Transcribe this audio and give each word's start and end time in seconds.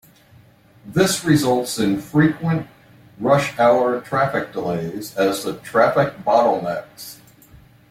This 0.83 1.23
results 1.23 1.77
in 1.77 2.01
frequent 2.01 2.65
rush 3.19 3.59
hour 3.59 4.01
traffic 4.01 4.51
delays 4.51 5.15
as 5.15 5.43
the 5.43 5.57
traffic 5.57 6.25
bottle 6.25 6.59
necks. 6.59 7.19